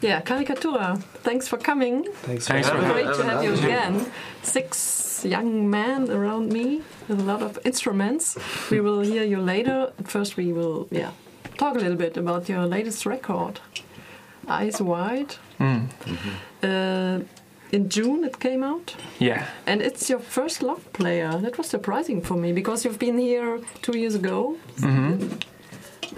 Yeah, 0.00 0.20
Karikatura. 0.22 1.00
Thanks 1.24 1.48
for 1.48 1.58
coming. 1.58 2.04
Thanks, 2.22 2.46
Thanks 2.46 2.68
for 2.68 2.76
having 2.76 2.92
Great 3.06 3.16
to 3.16 3.24
have 3.24 3.42
you 3.42 3.52
again. 3.54 4.06
Six 4.42 5.24
young 5.24 5.68
men 5.68 6.10
around 6.10 6.52
me 6.52 6.82
with 7.08 7.20
a 7.20 7.24
lot 7.24 7.42
of 7.42 7.58
instruments. 7.64 8.36
We 8.70 8.80
will 8.80 9.00
hear 9.00 9.24
you 9.24 9.40
later. 9.40 9.92
First, 10.04 10.36
we 10.36 10.52
will 10.52 10.86
yeah 10.90 11.10
talk 11.56 11.74
a 11.74 11.78
little 11.80 11.96
bit 11.96 12.16
about 12.16 12.48
your 12.48 12.64
latest 12.66 13.04
record, 13.06 13.60
Eyes 14.46 14.80
Wide. 14.80 15.34
Mm. 15.58 15.88
Uh, 16.62 17.24
in 17.72 17.88
June 17.88 18.24
it 18.24 18.38
came 18.38 18.62
out, 18.64 18.94
Yeah. 19.18 19.42
and 19.66 19.82
it's 19.82 20.08
your 20.08 20.20
first 20.20 20.62
love 20.62 20.80
player. 20.92 21.32
That 21.42 21.58
was 21.58 21.66
surprising 21.68 22.22
for 22.22 22.34
me 22.36 22.52
because 22.52 22.84
you've 22.84 22.98
been 22.98 23.18
here 23.18 23.58
two 23.82 23.98
years 23.98 24.14
ago. 24.14 24.56
hmm 24.80 25.16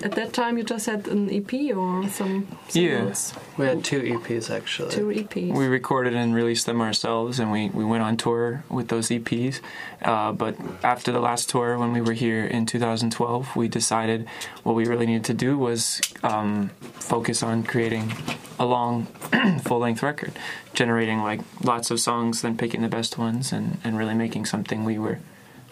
At 0.02 0.12
that 0.12 0.32
time, 0.32 0.56
you 0.56 0.64
just 0.64 0.86
had 0.86 1.08
an 1.08 1.28
EP 1.30 1.76
or 1.76 2.08
some 2.08 2.48
Yeah. 2.72 3.12
We 3.58 3.66
had 3.66 3.84
two 3.84 4.00
EPs 4.00 4.50
actually. 4.50 4.90
Two 4.90 5.10
E 5.10 5.24
EPs. 5.24 5.54
We 5.54 5.66
recorded 5.66 6.14
and 6.14 6.34
released 6.34 6.66
them 6.66 6.80
ourselves, 6.80 7.38
and 7.38 7.52
we, 7.52 7.68
we 7.68 7.84
went 7.84 8.02
on 8.02 8.16
tour 8.16 8.64
with 8.70 8.88
those 8.88 9.08
EPs. 9.08 9.60
Uh, 10.02 10.32
but 10.32 10.56
after 10.82 11.12
the 11.12 11.20
last 11.20 11.50
tour, 11.50 11.78
when 11.78 11.92
we 11.92 12.00
were 12.00 12.14
here 12.14 12.46
in 12.46 12.64
2012, 12.64 13.54
we 13.56 13.68
decided 13.68 14.26
what 14.62 14.74
we 14.74 14.86
really 14.86 15.06
needed 15.06 15.24
to 15.24 15.34
do 15.34 15.58
was 15.58 16.00
um, 16.22 16.70
focus 16.80 17.42
on 17.42 17.62
creating 17.62 18.12
a 18.58 18.64
long, 18.64 19.04
full 19.62 19.80
length 19.80 20.02
record, 20.02 20.32
generating 20.72 21.22
like 21.22 21.40
lots 21.62 21.90
of 21.90 22.00
songs, 22.00 22.40
then 22.40 22.56
picking 22.56 22.80
the 22.80 22.88
best 22.88 23.18
ones, 23.18 23.52
and, 23.52 23.78
and 23.84 23.98
really 23.98 24.14
making 24.14 24.46
something 24.46 24.84
we 24.84 24.98
were 24.98 25.18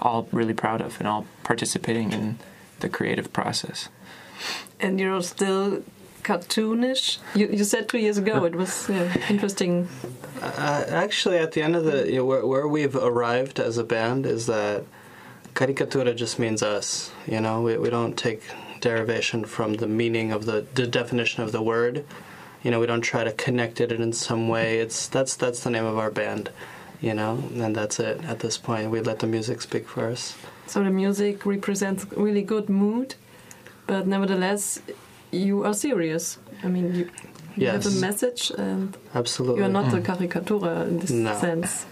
all 0.01 0.29
really 0.33 0.55
proud 0.55 0.81
of 0.81 0.99
and 0.99 1.09
all 1.09 1.27
participating 1.43 2.13
in 2.13 2.39
the 2.81 2.89
creative 2.89 3.33
process. 3.33 3.89
And 4.81 5.01
you're 5.01 5.23
still 5.23 5.83
cartoonish. 6.23 7.19
You, 7.35 7.49
you 7.49 7.65
said 7.65 7.89
two 7.89 7.99
years 7.99 8.19
ago 8.19 8.45
it 8.45 8.55
was 8.55 8.89
yeah, 8.89 9.13
interesting. 9.29 9.89
Uh, 10.43 10.85
actually, 10.89 11.39
at 11.39 11.53
the 11.53 11.63
end 11.63 11.75
of 11.75 11.85
the 11.85 12.07
you 12.07 12.17
know, 12.17 12.25
where, 12.25 12.47
where 12.47 12.69
we've 12.69 12.95
arrived 12.95 13.59
as 13.59 13.79
a 13.79 13.85
band 13.85 14.27
is 14.27 14.47
that 14.47 14.85
Karikatura 15.55 16.15
just 16.15 16.39
means 16.39 16.63
us. 16.63 17.11
You 17.27 17.41
know, 17.41 17.63
we 17.63 17.77
we 17.79 17.91
don't 17.91 18.17
take 18.17 18.43
derivation 18.81 19.45
from 19.45 19.75
the 19.75 19.89
meaning 19.89 20.31
of 20.33 20.45
the 20.45 20.67
the 20.75 20.87
definition 20.87 21.43
of 21.43 21.53
the 21.53 21.63
word. 21.63 22.05
You 22.63 22.71
know, 22.71 22.81
we 22.81 22.87
don't 22.87 23.01
try 23.01 23.25
to 23.25 23.33
connect 23.33 23.81
it 23.81 23.91
in 23.93 24.13
some 24.13 24.49
way. 24.49 24.79
It's 24.79 25.09
that's 25.09 25.35
that's 25.37 25.65
the 25.65 25.71
name 25.71 25.85
of 25.85 25.99
our 25.99 26.11
band. 26.11 26.51
You 27.01 27.15
know, 27.15 27.43
and 27.55 27.75
that's 27.75 28.01
it. 28.01 28.25
At 28.25 28.41
this 28.41 28.59
point, 28.59 28.91
we 28.91 29.01
let 29.01 29.21
the 29.21 29.27
music 29.27 29.61
speak 29.63 29.89
for 29.89 30.07
us. 30.07 30.37
So 30.69 30.85
the 30.85 30.91
music 30.91 31.45
represents 31.47 32.07
really 32.17 32.43
good 32.43 32.69
mood, 32.69 33.15
but 33.87 34.07
nevertheless, 34.07 34.81
you 35.33 35.65
are 35.65 35.75
serious. 35.75 36.39
I 36.63 36.69
mean, 36.69 36.95
you, 36.95 37.05
you 37.57 37.67
Yes. 37.67 37.85
have 37.85 37.97
a 37.97 38.01
message, 38.01 38.53
and 38.59 38.97
Absolutely. 39.15 39.61
you 39.61 39.65
are 39.65 39.73
not 39.73 39.93
a 39.93 39.97
mm. 39.97 40.05
caricatura 40.05 40.87
in 40.87 40.99
this 41.01 41.11
No. 41.11 41.35
sense. 41.41 41.87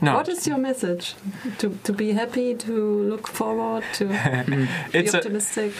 No, 0.00 0.14
What 0.14 0.28
is 0.28 0.46
your 0.48 0.58
message? 0.58 1.14
To 1.58 1.66
to 1.84 1.92
be 1.92 2.12
happy, 2.12 2.54
to 2.56 2.72
look 3.10 3.28
forward, 3.28 3.84
to 3.98 4.04
be 4.92 4.98
it's 4.98 5.14
a 5.14 5.18
optimistic. 5.18 5.72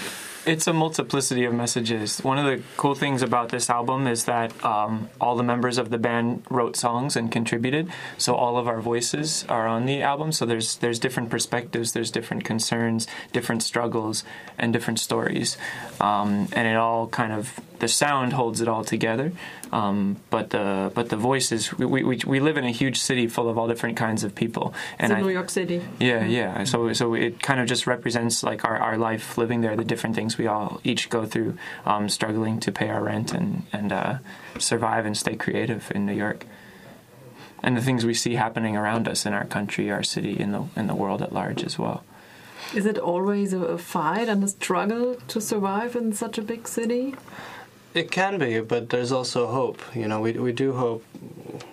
It's 0.45 0.67
a 0.67 0.73
multiplicity 0.73 1.45
of 1.45 1.55
messages. 1.55 2.19
One 2.23 2.39
of 2.39 2.45
the 2.45 2.63
cool 2.77 2.95
things 2.95 3.23
about 3.23 3.51
this 3.51 3.71
album 3.71 4.07
is 4.07 4.25
that 4.25 4.65
um, 4.65 5.09
all 5.21 5.37
the 5.37 5.43
members 5.43 5.79
of 5.79 5.91
the 5.91 5.99
band 5.99 6.45
wrote 6.51 6.77
songs 6.77 7.17
and 7.17 7.31
contributed. 7.31 7.91
So 8.19 8.35
all 8.35 8.57
of 8.57 8.67
our 8.67 8.81
voices 8.81 9.45
are 9.49 9.67
on 9.67 9.87
the 9.87 10.03
album. 10.03 10.33
So 10.33 10.45
there's 10.45 10.77
there's 10.77 10.99
different 10.99 11.31
perspectives, 11.31 11.93
there's 11.93 12.11
different 12.11 12.45
concerns, 12.45 13.07
different 13.33 13.63
struggles, 13.63 14.25
and 14.59 14.73
different 14.73 14.99
stories, 14.99 15.57
um, 16.01 16.49
and 16.53 16.67
it 16.67 16.77
all 16.77 17.07
kind 17.07 17.33
of 17.33 17.61
the 17.83 17.89
sound 17.89 18.33
holds 18.33 18.61
it 18.61 18.69
all 18.69 18.85
together. 18.85 19.33
Um, 19.73 20.17
but 20.31 20.51
the 20.51 20.93
but 20.95 21.09
the 21.09 21.17
voices 21.17 21.61
we, 21.77 22.03
we 22.11 22.21
we 22.33 22.39
live 22.41 22.57
in 22.57 22.65
a 22.65 22.71
huge 22.71 22.99
city 23.09 23.27
full 23.27 23.49
of 23.51 23.59
all 23.59 23.67
different 23.67 23.97
kinds 23.97 24.23
of 24.25 24.35
people, 24.35 24.67
It's 24.95 25.03
and 25.03 25.13
in 25.13 25.19
I, 25.19 25.21
New 25.23 25.31
York 25.39 25.51
City. 25.51 25.83
yeah, 25.99 26.25
yeah. 26.25 26.65
So 26.65 26.93
so 26.93 27.15
it 27.15 27.43
kind 27.43 27.59
of 27.61 27.67
just 27.67 27.87
represents 27.87 28.43
like 28.51 28.65
our, 28.65 28.79
our 28.79 28.97
life 28.97 29.37
living 29.37 29.63
there, 29.63 29.75
the 29.77 29.85
different 29.93 30.15
things 30.15 30.39
we 30.39 30.47
all 30.47 30.81
each 30.85 31.11
go 31.11 31.27
through, 31.27 31.53
um, 31.85 32.09
struggling 32.09 32.61
to 32.61 32.71
pay 32.71 32.89
our 32.89 33.03
rent 33.03 33.33
and 33.33 33.65
and 33.73 33.93
uh, 33.93 34.15
survive 34.59 35.05
and 35.07 35.17
stay 35.17 35.35
creative 35.37 35.91
in 35.95 36.07
New 36.07 36.15
York, 36.25 36.47
and 37.65 37.77
the 37.77 37.83
things 37.83 38.05
we 38.05 38.15
see 38.15 38.35
happening 38.37 38.77
around 38.77 39.09
us 39.09 39.27
in 39.27 39.33
our 39.33 39.47
country, 39.57 39.91
our 39.91 40.05
city, 40.05 40.35
in 40.39 40.53
the 40.53 40.63
in 40.77 40.87
the 40.87 40.95
world 40.95 41.21
at 41.23 41.33
large 41.33 41.65
as 41.65 41.79
well. 41.79 42.05
Is 42.75 42.87
it 42.87 42.99
always 42.99 43.53
a 43.53 43.77
fight 43.77 44.29
and 44.29 44.45
a 44.45 44.49
struggle 44.49 45.17
to 45.33 45.41
survive 45.41 45.97
in 45.97 46.13
such 46.13 46.39
a 46.39 46.43
big 46.43 46.69
city? 46.69 47.15
It 47.95 48.11
can 48.11 48.39
be, 48.39 48.61
but 48.61 48.89
there's 48.89 49.13
also 49.13 49.49
hope. 49.49 49.83
You 49.95 50.09
know, 50.09 50.21
we 50.21 50.33
we 50.33 50.53
do 50.53 50.73
hope. 50.73 51.05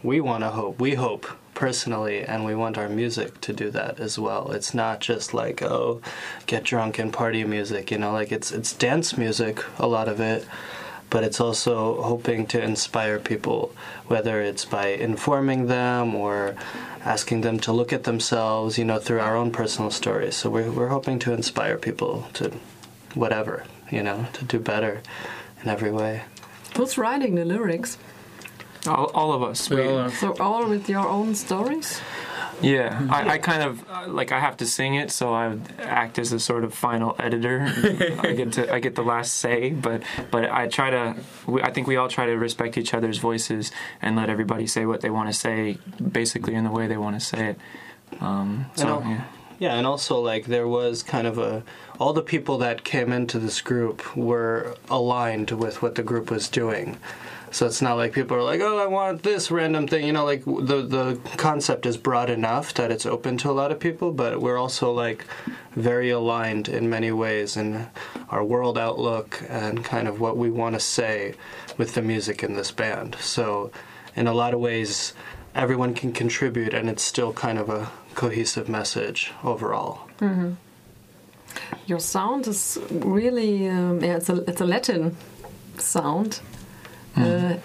We 0.03 0.19
want 0.19 0.43
to 0.43 0.49
hope. 0.49 0.77
We 0.79 0.95
hope 0.95 1.25
personally, 1.53 2.23
and 2.23 2.43
we 2.43 2.55
want 2.55 2.77
our 2.77 2.89
music 2.89 3.39
to 3.41 3.53
do 3.53 3.71
that 3.71 4.01
as 4.01 4.19
well. 4.19 4.51
It's 4.51 4.73
not 4.73 4.99
just 4.99 5.33
like 5.33 5.61
oh, 5.61 6.01
get 6.45 6.65
drunk 6.65 6.99
and 6.99 7.13
party 7.13 7.45
music. 7.45 7.89
You 7.89 7.99
know, 7.99 8.11
like 8.11 8.33
it's 8.33 8.51
it's 8.51 8.73
dance 8.73 9.17
music, 9.17 9.63
a 9.77 9.87
lot 9.87 10.09
of 10.09 10.19
it, 10.19 10.45
but 11.09 11.23
it's 11.23 11.39
also 11.39 12.01
hoping 12.01 12.45
to 12.47 12.61
inspire 12.61 13.17
people, 13.17 13.73
whether 14.07 14.41
it's 14.41 14.65
by 14.65 14.87
informing 14.87 15.67
them 15.67 16.15
or 16.15 16.55
asking 17.05 17.41
them 17.41 17.61
to 17.61 17.71
look 17.71 17.93
at 17.93 18.03
themselves. 18.03 18.77
You 18.77 18.83
know, 18.83 18.99
through 18.99 19.21
our 19.21 19.37
own 19.37 19.51
personal 19.51 19.89
stories. 19.89 20.35
So 20.35 20.49
we're 20.49 20.69
we're 20.69 20.89
hoping 20.89 21.17
to 21.19 21.31
inspire 21.31 21.77
people 21.77 22.27
to 22.33 22.51
whatever. 23.13 23.63
You 23.89 24.03
know, 24.03 24.27
to 24.33 24.43
do 24.43 24.59
better 24.59 25.01
in 25.63 25.69
every 25.69 25.91
way. 25.91 26.23
Who's 26.75 26.97
writing 26.97 27.35
the 27.35 27.45
lyrics? 27.45 27.97
All, 28.87 29.05
all 29.13 29.33
of 29.33 29.43
us. 29.43 29.69
we- 29.69 29.77
Well, 29.77 29.97
uh, 29.99 30.09
So 30.09 30.35
all 30.39 30.67
with 30.67 30.87
your 30.89 31.07
own 31.07 31.35
stories? 31.35 31.99
yeah, 32.61 33.05
I, 33.09 33.31
I 33.31 33.37
kind 33.51 33.63
of 33.63 33.83
uh, 33.89 34.07
like 34.07 34.31
I 34.31 34.39
have 34.39 34.55
to 34.57 34.65
sing 34.65 34.95
it, 34.95 35.11
so 35.11 35.33
I 35.33 35.57
act 35.79 36.17
as 36.19 36.31
a 36.33 36.39
sort 36.39 36.63
of 36.63 36.73
final 36.73 37.15
editor. 37.19 37.61
I 38.19 38.33
get 38.33 38.53
to 38.53 38.73
I 38.73 38.79
get 38.79 38.95
the 38.95 39.03
last 39.03 39.33
say, 39.33 39.71
but 39.71 40.03
but 40.31 40.49
I 40.49 40.67
try 40.67 40.89
to. 40.89 41.15
We, 41.47 41.61
I 41.61 41.71
think 41.71 41.87
we 41.87 41.95
all 41.97 42.07
try 42.09 42.25
to 42.25 42.33
respect 42.37 42.77
each 42.77 42.93
other's 42.93 43.17
voices 43.17 43.71
and 44.01 44.15
let 44.15 44.29
everybody 44.29 44.67
say 44.67 44.85
what 44.85 45.01
they 45.01 45.09
want 45.09 45.27
to 45.29 45.33
say, 45.33 45.77
basically 46.11 46.53
in 46.55 46.63
the 46.63 46.71
way 46.71 46.87
they 46.87 46.97
want 46.97 47.19
to 47.19 47.25
say 47.25 47.49
it. 47.49 47.59
Um, 48.21 48.65
so 48.75 48.85
know. 48.85 49.01
yeah. 49.09 49.23
Yeah, 49.59 49.75
and 49.75 49.85
also 49.85 50.19
like 50.21 50.45
there 50.45 50.67
was 50.67 51.03
kind 51.03 51.27
of 51.27 51.37
a 51.37 51.63
all 51.99 52.13
the 52.13 52.21
people 52.21 52.57
that 52.59 52.85
came 52.85 53.11
into 53.11 53.39
this 53.39 53.59
group 53.59 54.15
were 54.15 54.75
aligned 54.89 55.51
with 55.51 55.81
what 55.81 55.95
the 55.95 56.03
group 56.03 56.31
was 56.31 56.47
doing. 56.47 56.97
So 57.51 57.65
it's 57.65 57.81
not 57.81 57.97
like 57.97 58.13
people 58.13 58.37
are 58.37 58.43
like, 58.43 58.61
"Oh, 58.61 58.77
I 58.77 58.85
want 58.85 59.23
this 59.23 59.51
random 59.51 59.85
thing." 59.85 60.05
You 60.05 60.13
know, 60.13 60.23
like 60.23 60.45
the 60.45 60.81
the 60.81 61.19
concept 61.35 61.85
is 61.85 61.97
broad 61.97 62.29
enough 62.29 62.73
that 62.75 62.89
it's 62.89 63.05
open 63.05 63.37
to 63.39 63.49
a 63.49 63.51
lot 63.51 63.71
of 63.71 63.79
people, 63.79 64.13
but 64.13 64.39
we're 64.41 64.57
also 64.57 64.93
like 64.93 65.25
very 65.71 66.09
aligned 66.09 66.69
in 66.69 66.89
many 66.89 67.11
ways 67.11 67.57
in 67.57 67.87
our 68.29 68.43
world 68.43 68.77
outlook 68.77 69.43
and 69.49 69.83
kind 69.83 70.07
of 70.07 70.21
what 70.21 70.37
we 70.37 70.49
want 70.49 70.75
to 70.75 70.79
say 70.79 71.33
with 71.77 71.95
the 71.95 72.01
music 72.01 72.43
in 72.43 72.53
this 72.53 72.71
band. 72.71 73.17
So 73.19 73.71
in 74.15 74.27
a 74.27 74.33
lot 74.33 74.53
of 74.53 74.59
ways 74.59 75.13
everyone 75.55 75.93
can 75.93 76.11
contribute 76.11 76.73
and 76.73 76.89
it's 76.89 77.03
still 77.03 77.33
kind 77.33 77.57
of 77.57 77.69
a 77.69 77.89
cohesive 78.15 78.69
message 78.69 79.31
overall. 79.43 80.01
Your 81.85 81.99
sound 81.99 82.47
is 82.47 82.77
really 82.89 83.67
um, 83.67 84.01
yeah, 84.01 84.17
it's 84.17 84.29
a 84.29 84.43
it's 84.49 84.61
a 84.61 84.65
Latin 84.65 85.15
sound. 85.77 86.41
Uh, 87.15 87.57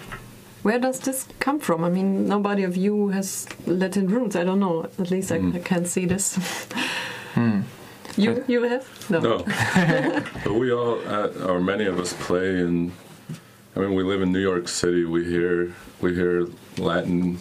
where 0.62 0.78
does 0.78 0.98
this 1.00 1.28
come 1.38 1.60
from? 1.60 1.84
I 1.84 1.90
mean, 1.90 2.26
nobody 2.26 2.64
of 2.64 2.76
you 2.76 3.08
has 3.08 3.46
Latin 3.66 4.08
roots. 4.08 4.34
I 4.34 4.44
don't 4.44 4.60
know. 4.60 4.84
At 4.98 5.10
least 5.10 5.30
I, 5.30 5.36
I 5.36 5.58
can't 5.58 5.86
see 5.86 6.06
this. 6.06 6.38
You 8.16 8.44
you 8.46 8.62
have 8.62 9.10
no. 9.10 9.18
No, 9.20 9.38
but 10.44 10.54
we 10.54 10.72
all, 10.72 11.00
uh, 11.06 11.28
or 11.46 11.60
many 11.60 11.84
of 11.84 11.98
us, 11.98 12.12
play 12.12 12.60
in. 12.60 12.92
I 13.74 13.80
mean, 13.80 13.94
we 13.94 14.04
live 14.04 14.22
in 14.22 14.30
New 14.30 14.40
York 14.40 14.68
City. 14.68 15.04
We 15.04 15.24
hear 15.24 15.74
we 16.00 16.14
hear 16.14 16.46
Latin 16.78 17.40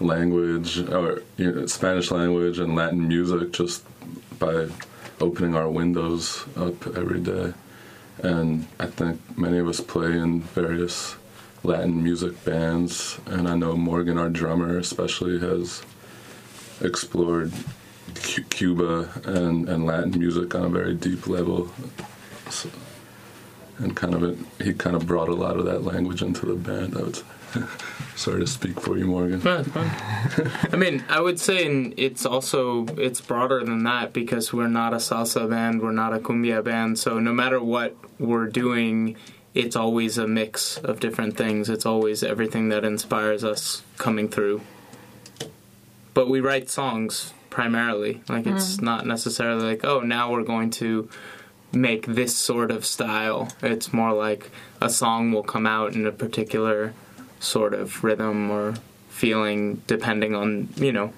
language 0.00 0.78
or 0.78 1.22
you 1.36 1.52
know, 1.52 1.66
Spanish 1.66 2.10
language 2.10 2.58
and 2.58 2.74
Latin 2.74 3.08
music 3.08 3.52
just 3.52 3.84
by 4.38 4.68
opening 5.20 5.54
our 5.54 5.68
windows 5.68 6.44
up 6.56 6.86
every 6.96 7.20
day. 7.20 7.52
And 8.22 8.66
I 8.78 8.86
think 8.86 9.20
many 9.38 9.58
of 9.58 9.68
us 9.68 9.80
play 9.80 10.12
in 10.12 10.40
various 10.40 11.16
Latin 11.62 12.02
music 12.02 12.44
bands. 12.44 13.18
And 13.26 13.48
I 13.48 13.56
know 13.56 13.76
Morgan, 13.76 14.18
our 14.18 14.28
drummer, 14.28 14.78
especially, 14.78 15.38
has 15.40 15.82
explored 16.80 17.52
Cu- 18.14 18.44
Cuba 18.44 19.10
and, 19.24 19.68
and 19.68 19.84
Latin 19.84 20.18
music 20.18 20.54
on 20.54 20.64
a 20.64 20.68
very 20.68 20.94
deep 20.94 21.26
level. 21.26 21.70
So, 22.50 22.70
and 23.78 23.96
kind 23.96 24.14
of 24.14 24.22
it, 24.22 24.38
he 24.64 24.72
kind 24.72 24.96
of 24.96 25.06
brought 25.06 25.28
a 25.28 25.34
lot 25.34 25.58
of 25.58 25.64
that 25.66 25.84
language 25.84 26.22
into 26.22 26.46
the 26.46 26.54
band. 26.54 26.96
I 26.96 27.02
would 27.02 27.16
say. 27.16 27.24
Sorry 28.16 28.40
to 28.40 28.46
speak 28.46 28.80
for 28.80 28.96
you, 28.96 29.06
Morgan. 29.06 29.42
No, 29.42 29.58
it's 29.58 29.68
fine. 29.68 29.90
I 30.72 30.76
mean, 30.76 31.04
I 31.08 31.20
would 31.20 31.38
say 31.38 31.66
and 31.66 31.94
it's 31.96 32.24
also 32.26 32.86
it's 32.96 33.20
broader 33.20 33.62
than 33.64 33.84
that 33.84 34.12
because 34.12 34.52
we're 34.52 34.68
not 34.68 34.92
a 34.92 34.96
salsa 34.96 35.48
band, 35.48 35.82
we're 35.82 35.92
not 35.92 36.14
a 36.14 36.18
cumbia 36.18 36.64
band. 36.64 36.98
So 36.98 37.18
no 37.18 37.32
matter 37.32 37.62
what 37.62 37.96
we're 38.18 38.46
doing 38.46 39.16
it's 39.56 39.74
always 39.74 40.18
a 40.18 40.28
mix 40.28 40.76
of 40.76 41.00
different 41.00 41.34
things. 41.38 41.70
It's 41.70 41.86
always 41.86 42.22
everything 42.22 42.68
that 42.68 42.84
inspires 42.84 43.42
us 43.42 43.82
coming 43.96 44.28
through. 44.28 44.60
But 46.12 46.28
we 46.28 46.40
write 46.40 46.68
songs 46.68 47.32
primarily. 47.48 48.22
Like 48.28 48.46
it's 48.46 48.76
mm. 48.76 48.82
not 48.82 49.06
necessarily 49.06 49.64
like, 49.64 49.82
oh, 49.82 50.00
now 50.00 50.30
we're 50.30 50.42
going 50.42 50.70
to 50.72 51.08
make 51.80 52.06
this 52.06 52.34
sort 52.34 52.70
of 52.70 52.84
style. 52.84 53.48
It's 53.62 53.92
more 53.92 54.12
like 54.12 54.50
a 54.80 54.88
song 54.90 55.32
will 55.32 55.42
come 55.42 55.66
out 55.66 55.94
in 55.94 56.06
a 56.06 56.12
particular 56.12 56.94
sort 57.40 57.74
of 57.74 58.02
rhythm 58.02 58.50
or 58.50 58.74
feeling 59.08 59.82
depending 59.86 60.34
on, 60.34 60.68
you 60.76 60.92
know, 60.92 61.12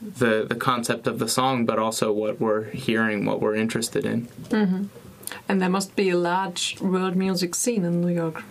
the 0.00 0.46
the 0.48 0.54
concept 0.54 1.06
of 1.08 1.18
the 1.18 1.28
song 1.28 1.66
but 1.66 1.78
also 1.78 2.12
what 2.12 2.40
we're 2.40 2.64
hearing, 2.70 3.24
what 3.24 3.40
we're 3.40 3.56
interested 3.56 4.04
in. 4.06 4.26
Mm-hmm. 4.50 4.84
And 5.48 5.60
there 5.60 5.68
must 5.68 5.94
be 5.96 6.10
a 6.10 6.16
large 6.16 6.80
world 6.80 7.16
music 7.16 7.54
scene 7.54 7.84
in 7.84 8.00
New 8.00 8.14
York. 8.14 8.42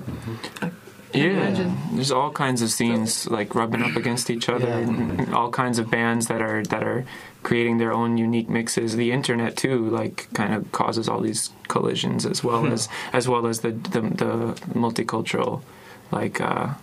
Mm-hmm. 0.00 0.68
Yeah, 1.14 1.24
imagine. 1.24 1.74
there's 1.94 2.10
all 2.12 2.30
kinds 2.30 2.60
of 2.60 2.70
scenes 2.70 3.26
like 3.30 3.54
rubbing 3.54 3.82
up 3.82 3.96
against 3.96 4.28
each 4.28 4.48
other, 4.50 4.68
Yeah. 4.68 4.78
and 4.78 5.34
all 5.34 5.50
kinds 5.50 5.78
of 5.78 5.90
bands 5.90 6.26
that 6.26 6.42
are 6.42 6.62
that 6.64 6.82
are 6.82 7.06
creating 7.42 7.78
their 7.78 7.92
own 7.92 8.18
unique 8.18 8.48
mixes. 8.48 8.96
The 8.96 9.12
internet 9.12 9.56
too, 9.56 9.88
like, 9.88 10.28
kind 10.34 10.52
of 10.54 10.70
causes 10.72 11.08
all 11.08 11.20
these 11.20 11.50
collisions 11.68 12.26
as 12.26 12.42
well 12.44 12.66
as 12.66 12.88
as 13.12 13.28
well 13.28 13.46
as 13.46 13.60
the 13.60 13.70
the, 13.70 14.00
the 14.00 14.34
multicultural, 14.74 15.62
like, 16.10 16.40
uh, 16.40 16.74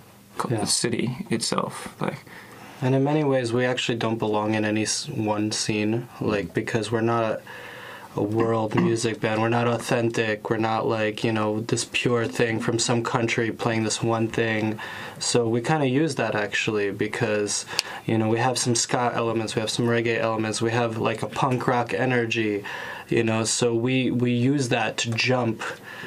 Yeah. 0.50 0.66
city 0.66 1.26
itself. 1.30 1.96
Like, 2.02 2.20
And 2.82 2.94
in 2.94 3.04
many 3.04 3.24
ways, 3.24 3.54
we 3.54 3.66
actually 3.66 3.98
don't 3.98 4.18
belong 4.20 4.54
in 4.54 4.66
any 4.66 4.86
one 5.16 5.52
scene, 5.52 6.08
like 6.20 6.54
because 6.54 6.92
we're 6.92 7.02
not 7.18 7.40
a 8.16 8.24
world 8.24 8.76
music 8.76 9.20
band. 9.20 9.42
We're 9.42 9.50
not 9.50 9.68
authentic. 9.68 10.50
We're 10.50 10.58
not 10.58 10.88
like 10.88 11.24
you 11.24 11.32
know 11.32 11.62
this 11.62 11.88
pure 11.92 12.26
thing 12.28 12.60
from 12.60 12.80
some 12.80 13.04
country 13.04 13.52
playing 13.52 13.84
this 13.84 14.02
one 14.02 14.28
thing. 14.28 14.80
So 15.20 15.48
we 15.48 15.62
kind 15.62 15.84
of 15.84 15.90
use 15.90 16.16
that 16.16 16.36
actually 16.36 16.92
because 16.92 17.66
you 18.06 18.18
know 18.18 18.30
we 18.30 18.40
have 18.40 18.58
some 18.58 18.76
ska 18.76 19.12
elements, 19.14 19.56
we 19.56 19.60
have 19.60 19.70
some 19.70 19.86
reggae 19.86 20.18
elements, 20.18 20.62
we 20.62 20.72
have 20.72 20.98
like 20.98 21.22
a 21.22 21.28
punk 21.28 21.68
rock 21.68 21.94
energy, 21.94 22.64
you 23.10 23.24
know. 23.24 23.44
So 23.44 23.74
we 23.74 24.12
we 24.12 24.32
use 24.32 24.70
that 24.70 24.98
to 24.98 25.12
jump 25.12 25.62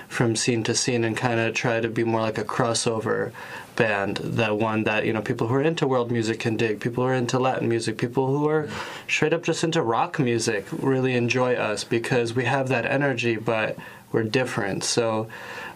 from 0.08 0.36
scene 0.36 0.62
to 0.64 0.74
scene 0.74 1.04
and 1.04 1.16
kind 1.16 1.38
of 1.38 1.54
try 1.54 1.80
to 1.80 1.88
be 1.88 2.04
more 2.04 2.22
like 2.22 2.38
a 2.38 2.44
crossover 2.44 3.32
band 3.76 4.16
that 4.16 4.58
one 4.58 4.82
that 4.82 5.06
you 5.06 5.12
know 5.12 5.22
people 5.22 5.46
who 5.46 5.54
are 5.54 5.62
into 5.62 5.86
world 5.86 6.10
music 6.10 6.40
can 6.40 6.56
dig 6.56 6.80
people 6.80 7.04
who 7.04 7.10
are 7.10 7.14
into 7.14 7.38
latin 7.38 7.68
music 7.68 7.96
people 7.96 8.26
who 8.26 8.48
are 8.48 8.68
straight 9.06 9.32
up 9.32 9.44
just 9.44 9.62
into 9.62 9.80
rock 9.80 10.18
music 10.18 10.66
really 10.72 11.14
enjoy 11.14 11.54
us 11.54 11.84
because 11.84 12.34
we 12.34 12.44
have 12.44 12.68
that 12.68 12.84
energy 12.84 13.36
but 13.36 13.76
we're 14.10 14.24
different 14.24 14.82
so 14.82 15.28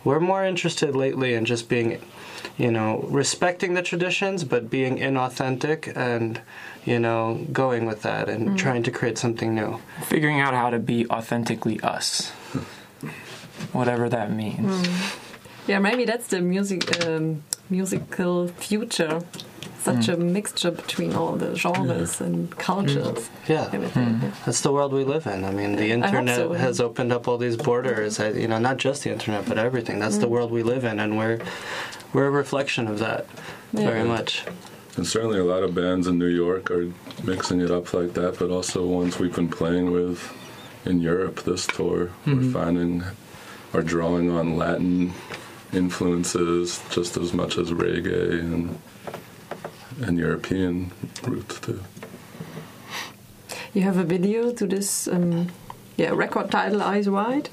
we're 0.03 0.19
more 0.19 0.45
interested 0.45 0.97
lately 0.97 1.35
in 1.35 1.45
just 1.45 1.69
being 1.69 2.01
you 2.59 2.73
know 2.73 3.07
respecting 3.09 3.75
the 3.75 3.83
traditions 3.83 4.43
but 4.43 4.69
being 4.69 4.99
inauthentic 4.99 5.97
and 5.97 6.41
you 6.85 6.99
know 6.99 7.47
going 7.53 7.87
with 7.87 8.03
that 8.03 8.29
and 8.29 8.51
hmm. 8.51 8.57
trying 8.57 8.83
to 8.83 8.91
create 8.91 9.19
something 9.19 9.55
new 9.55 9.79
figuring 10.07 10.41
out 10.41 10.55
how 10.55 10.71
to 10.71 10.79
be 10.79 11.07
authentically 11.11 11.81
us, 11.81 12.31
whatever 13.73 14.09
that 14.09 14.33
means. 14.33 14.87
Hmm. 14.87 15.19
Yeah, 15.67 15.79
maybe 15.79 16.05
that's 16.05 16.27
the 16.27 16.41
music 16.41 17.07
um, 17.07 17.45
musical 17.71 18.49
future. 18.49 19.23
Such 19.79 20.07
hmm. 20.07 20.13
a 20.13 20.17
mixture 20.17 20.71
between 20.71 21.13
all 21.13 21.35
the 21.35 21.57
genres 21.57 22.21
and 22.21 22.57
cultures. 22.57 23.29
yeah 23.49 23.69
Everything. 23.73 24.21
yeah. 24.23 24.31
That's 24.47 24.61
the 24.61 24.71
world 24.71 24.93
we 24.93 25.03
live 25.03 25.27
in. 25.27 25.45
I 25.45 25.51
mean, 25.51 25.75
the 25.75 25.91
internet 25.91 26.37
so, 26.37 26.53
yeah. 26.53 26.59
has 26.61 26.81
opened 26.81 27.13
up 27.13 27.27
all 27.27 27.37
these 27.37 27.57
borders. 27.57 28.21
I, 28.21 28.29
you 28.29 28.47
know, 28.47 28.59
not 28.59 28.77
just 28.77 29.03
the 29.03 29.11
internet, 29.11 29.45
but 29.49 29.59
everything. 29.59 29.99
That's 29.99 30.19
the 30.19 30.29
world 30.29 30.53
we 30.53 30.63
live 30.63 30.85
in, 30.85 31.01
and 31.01 31.19
we're 31.19 31.41
we're 32.13 32.27
a 32.27 32.31
reflection 32.31 32.87
of 32.87 33.01
that 33.01 33.27
Yeah. 33.73 33.87
very 33.91 34.05
much. 34.05 34.45
And 34.97 35.07
certainly 35.07 35.39
a 35.39 35.45
lot 35.45 35.63
of 35.63 35.75
bands 35.75 36.07
in 36.07 36.19
New 36.19 36.27
York 36.27 36.71
are 36.71 36.93
mixing 37.25 37.61
it 37.61 37.71
up 37.71 37.95
like 37.95 38.13
that, 38.15 38.39
but 38.39 38.51
also 38.51 38.85
ones 38.87 39.19
we've 39.19 39.35
been 39.35 39.49
playing 39.49 39.91
with 39.91 40.33
in 40.85 41.01
Europe 41.01 41.45
this 41.45 41.67
tour. 41.67 42.11
We're 42.27 42.51
finding 42.53 43.05
are 43.73 43.83
drawing 43.83 44.31
on 44.31 44.57
Latin 44.57 45.13
influences 45.73 46.83
just 46.91 47.17
as 47.17 47.33
much 47.33 47.57
as 47.57 47.71
reggae 47.71 48.41
and 48.41 48.79
and 50.03 50.19
European 50.19 50.91
roots 51.23 51.61
too. 51.61 51.81
You 53.73 53.83
have 53.83 53.97
a 53.97 54.05
video 54.05 54.53
to 54.53 54.67
this 54.67 55.09
um, 55.09 55.49
yeah 55.97 56.11
record 56.11 56.51
title 56.51 56.83
Eyes 56.83 57.09
Wide, 57.09 57.49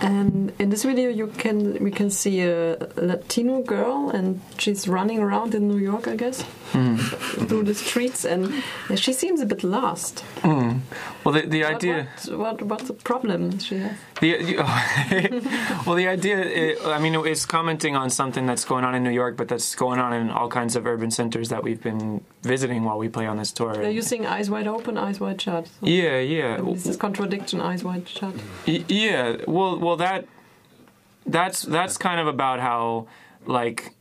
and 0.00 0.52
in 0.58 0.70
this 0.70 0.84
video 0.84 1.10
you 1.10 1.26
can 1.26 1.82
we 1.82 1.90
can 1.90 2.10
see 2.10 2.42
a 2.42 2.76
Latino 2.96 3.62
girl 3.62 4.10
and 4.10 4.40
she's 4.58 4.86
running 4.86 5.18
around 5.18 5.54
in 5.54 5.66
New 5.66 5.78
York, 5.78 6.06
I 6.06 6.16
guess, 6.16 6.44
through 7.48 7.64
the 7.64 7.74
streets, 7.74 8.24
and 8.24 8.62
she 8.94 9.12
seems 9.12 9.40
a 9.40 9.46
bit 9.46 9.64
lost. 9.64 10.24
Mm. 10.42 10.80
Well, 11.24 11.34
the, 11.34 11.42
the 11.42 11.64
idea. 11.64 12.08
What, 12.28 12.62
what 12.62 12.62
what's 12.62 12.88
the 12.88 12.94
problem 12.94 13.58
she 13.58 13.78
has? 13.78 13.96
The, 14.20 14.36
the- 14.44 14.56
oh, 14.60 15.82
well, 15.86 15.96
the 15.96 16.08
idea, 16.08 16.76
i 16.86 16.92
I 16.96 16.98
mean, 16.98 17.14
it's 17.26 17.46
commenting 17.46 17.96
on 17.96 18.10
something 18.10 18.46
that's 18.46 18.64
going 18.64 18.84
on 18.84 18.94
in 18.94 19.02
New 19.02 19.10
York, 19.10 19.36
but 19.36 19.48
that's 19.48 19.74
going 19.74 19.98
on 20.00 20.12
in 20.12 20.30
all 20.30 20.48
kinds 20.48 20.76
of 20.76 20.86
urban 20.86 21.10
centers 21.10 21.48
that 21.48 21.62
we've 21.62 21.82
been 21.82 22.22
visiting 22.42 22.84
while 22.84 22.98
we 22.98 23.08
play 23.08 23.26
on 23.26 23.36
this 23.36 23.52
tour. 23.52 23.74
They're 23.74 23.90
using 23.90 24.26
Eyes 24.26 24.48
Wide 24.50 24.66
Open, 24.66 24.96
Eyes 24.96 25.20
Wide 25.20 25.40
Shut. 25.40 25.66
So 25.66 25.86
yeah, 25.86 26.18
yeah, 26.20 26.60
This 26.60 26.86
is 26.86 26.96
contradiction. 26.96 27.60
Eyes 27.60 27.82
Wide 27.84 28.08
Shut. 28.08 28.34
Yeah. 28.66 29.36
Well, 29.46 29.78
well, 29.78 29.96
that 29.96 30.26
that's 31.26 31.62
that's 31.62 31.96
kind 31.96 32.20
of 32.20 32.26
about 32.26 32.60
how 32.60 33.06
like 33.46 33.94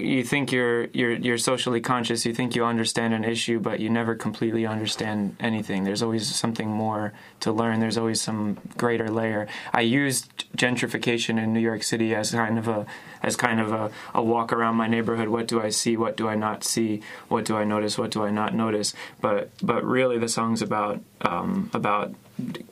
you 0.00 0.22
think 0.22 0.52
you're 0.52 0.86
you're 0.92 1.12
you're 1.12 1.38
socially 1.38 1.80
conscious. 1.80 2.24
You 2.24 2.34
think 2.34 2.54
you 2.54 2.64
understand 2.64 3.14
an 3.14 3.24
issue, 3.24 3.58
but 3.60 3.80
you 3.80 3.90
never 3.90 4.14
completely 4.14 4.66
understand 4.66 5.36
anything. 5.40 5.84
There's 5.84 6.02
always 6.02 6.34
something 6.34 6.68
more 6.68 7.12
to 7.40 7.52
learn. 7.52 7.80
There's 7.80 7.98
always 7.98 8.20
some 8.20 8.58
greater 8.76 9.10
layer. 9.10 9.48
I 9.72 9.80
used 9.80 10.44
gentrification 10.56 11.42
in 11.42 11.52
New 11.52 11.60
York 11.60 11.82
City 11.82 12.14
as 12.14 12.32
kind 12.32 12.58
of 12.58 12.68
a 12.68 12.86
as 13.22 13.36
kind 13.36 13.60
of 13.60 13.72
a, 13.72 13.90
a 14.14 14.22
walk 14.22 14.52
around 14.52 14.76
my 14.76 14.86
neighborhood. 14.86 15.28
What 15.28 15.46
do 15.48 15.60
I 15.60 15.70
see? 15.70 15.96
What 15.96 16.16
do 16.16 16.28
I 16.28 16.34
not 16.34 16.64
see? 16.64 17.02
What 17.28 17.44
do 17.44 17.56
I 17.56 17.64
notice? 17.64 17.96
What 17.98 18.10
do 18.10 18.24
I 18.24 18.30
not 18.30 18.54
notice? 18.54 18.94
But 19.20 19.50
but 19.62 19.84
really, 19.84 20.18
the 20.18 20.28
song's 20.28 20.62
about 20.62 21.00
um, 21.22 21.70
about 21.72 22.14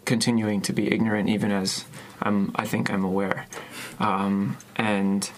continuing 0.05 0.61
to 0.63 0.73
be 0.73 0.93
ignorant, 0.93 1.29
even 1.29 1.51
as 1.51 1.85
I'm. 2.23 2.53
I 2.55 2.67
think 2.67 2.91
I'm 2.91 3.05
aware, 3.05 3.47
um, 3.99 4.57
and 4.77 5.31